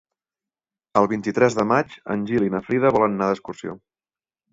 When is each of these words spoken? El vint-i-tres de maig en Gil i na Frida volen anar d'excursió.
El 1.01 1.07
vint-i-tres 1.11 1.57
de 1.59 1.65
maig 1.71 1.93
en 2.13 2.23
Gil 2.31 2.45
i 2.47 2.53
na 2.55 2.61
Frida 2.71 2.93
volen 2.97 3.19
anar 3.19 3.29
d'excursió. 3.33 3.77